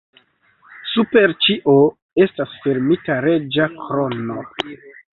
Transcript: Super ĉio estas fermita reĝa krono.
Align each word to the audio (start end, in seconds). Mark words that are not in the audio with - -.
Super 0.91 1.35
ĉio 1.43 1.77
estas 2.25 2.57
fermita 2.65 3.21
reĝa 3.29 3.71
krono. 3.79 4.43